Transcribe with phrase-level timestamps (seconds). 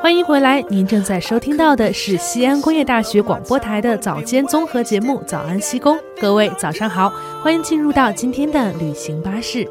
[0.00, 7.12] 欢迎回来，您正在收听到的是西安工业大学广播台的早间综合节目《早安西工》，各位早上好，
[7.42, 9.64] 欢迎进入到今天的旅行巴士。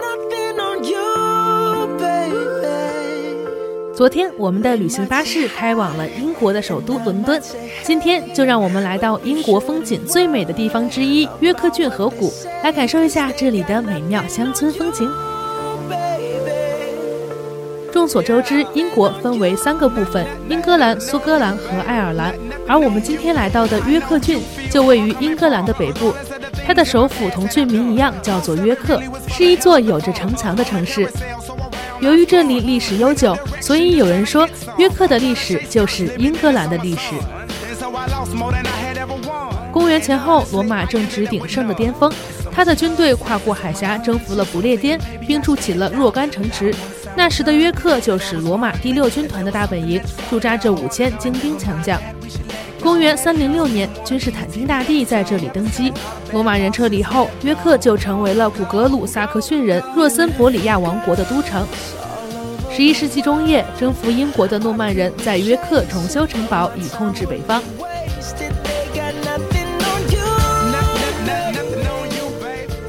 [0.00, 2.34] Nothing on you, baby.
[3.94, 7.40] 昨天我们的旅行巴士开往了英国的首都伦敦，
[7.82, 12.32] 今天就让我们来到英国风景最美的地方之一约克郡河谷，
[12.62, 15.08] 来感受一下这里的美妙乡村风情。
[17.94, 22.34] 众所周知，英国分为三个部分：英格兰、苏格兰和爱尔兰。
[22.66, 26.12] 而我们今天来到的约克郡就位于英格兰的北部，
[26.66, 31.08] 它的首府同郡名一样，叫做约克，是一座有着城墙的城市。
[32.00, 37.14] 由于这里历史悠久，所以有人说约克的历史就是英格兰的历史。
[39.70, 42.12] 公元前后，罗马正值鼎盛的巅峰，
[42.54, 46.72] 他的军队跨过海峡，征服了不列颠，并筑起了若干城池。
[47.16, 52.00] 那时的约克就是罗马第六军团的大本营，驻扎着五千精兵强将。
[52.80, 55.92] 公元三零六年，君士坦丁大帝在这里登基，
[56.32, 61.66] 罗马人撤离后，约克就成为了古格鲁萨克逊人若森伯里亚王国的都城。
[62.70, 67.62] 十一世纪中叶，征服英国的诺曼人在约克重修城堡，以控制北方。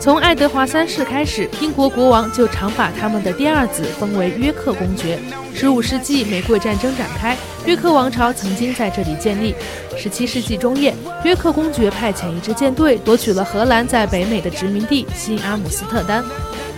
[0.05, 5.17] 从爱德华三世开始，英国国王就常把他们的第二子封为约克公爵。
[5.51, 9.55] 十五世纪玫瑰战争展开，约克王朝曾经在这里建立。
[9.97, 16.23] 十七世纪中叶，约克公爵派遣一支舰队夺取了荷兰在北美的殖民地新阿姆斯特丹。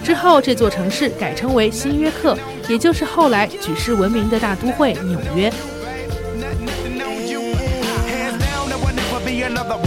[0.05, 2.33] 之后，这座城市改称为新约克，
[2.69, 5.51] 也就是后来举世闻名的大都会纽约。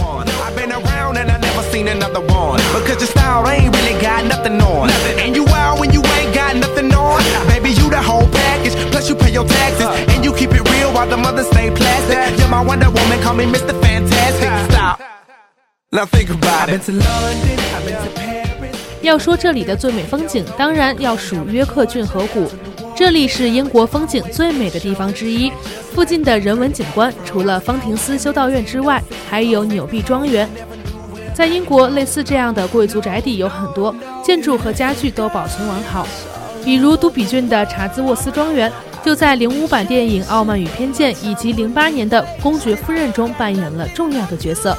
[0.00, 0.28] another one.
[0.28, 2.58] I've been around and I never seen another one.
[2.74, 4.90] Because your style ain't really got nothing on.
[5.18, 7.22] And you out when you ain't got nothing on.
[7.48, 8.74] Baby, you the whole package.
[8.90, 9.86] Plus you pay your taxes.
[10.14, 12.38] And you keep it real while the mothers stay plastic.
[12.38, 13.78] You're my Wonder Woman, call me Mr.
[13.80, 14.72] Fantastic.
[14.72, 15.00] Stop.
[15.92, 16.80] Now think about it.
[16.80, 18.76] I've been to London, I've been to Paris.
[19.02, 22.50] 要说这里的最美风景，当然要数约克郡河谷。
[23.01, 25.51] 这里是英国风景最美的地方之一，
[25.91, 30.47] 附近的人文景观除了方廷斯修道院之外，还有纽币庄园。
[31.33, 36.07] 在英国，类似这样的贵族宅邸有很多，建筑和家具都保存完好。
[36.63, 38.71] 比如都比郡的查兹沃斯庄园，
[39.03, 44.77] 就在零五版电影《傲慢与偏见》以及零八年的《公爵夫人》中扮演了重要的角色。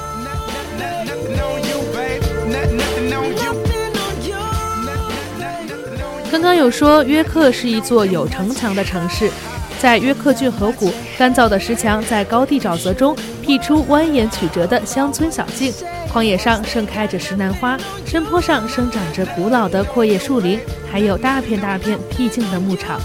[6.32, 9.30] 刚刚有说约克是一座有城墙的城市，
[9.78, 15.70] 在约克郡河谷，干燥的石墙在高地沼泽中辟出蜿蜒曲折的乡村小径，
[16.10, 17.76] 旷野上盛开着石楠花，
[18.06, 20.58] 山坡上生长着古老的阔叶树林，
[20.90, 22.98] 还有大片大片僻静的牧场。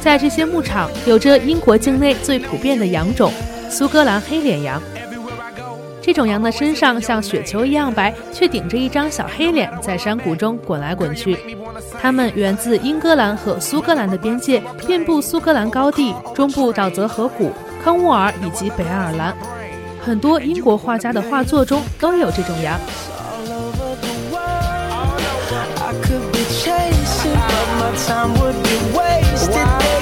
[0.00, 3.30] 在这些牧场，有着英国境内最普遍的羊种——
[3.68, 4.82] 苏格兰黑脸羊。
[6.06, 11.36] 这种羊的身上像雪球一样白，却顶着一张小黑脸，在山谷中滚来滚去。
[12.00, 17.50] 它们源自英格兰和苏格兰的边界，遍布苏格兰高地、中部沼泽河谷、
[17.82, 19.36] 康沃尔以及北爱尔兰。
[20.00, 22.78] 很多英国画家的画作中都有这种羊。
[28.06, 29.95] Time would be wasted.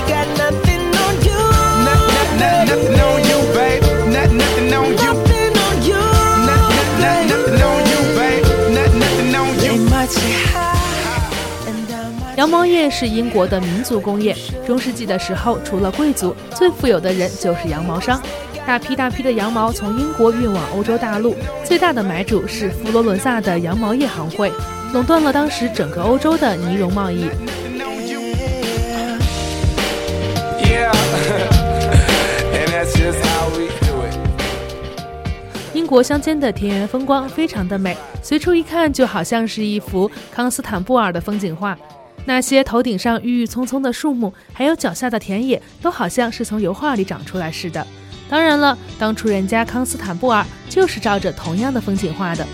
[12.37, 14.37] 羊毛业是英国的民族工业。
[14.67, 18.21] 中世纪的时候，除了贵族，最富有的人就是羊毛商。
[18.67, 24.51] 大批大批的羊毛从英国运往欧洲大陆，最大的买主是佛罗伦萨的羊毛业行会，
[24.93, 27.29] 垄断了当时整个欧洲的呢绒贸易。
[35.73, 41.79] 英国乡间的田园风光非常的美，随处一看就好像是一幅康斯坦布尔的风景画。
[42.25, 47.87] 那些头顶上郁郁葱葱的树木，还有脚下的田野，都好像是从油画里长出来似的。
[48.29, 52.47] 当然了，当初人家康斯坦布尔就是照着同样的风景画的。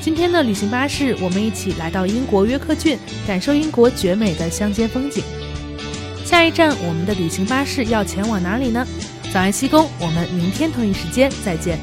[0.00, 5.22] 今天的旅行巴士，我们一起来到英国约克郡，感受英国绝美的乡间风景。
[6.24, 8.86] 下一站，我们的旅行巴士要前往哪里呢？
[9.32, 11.78] 早安西宫，我们明天同一时间再见。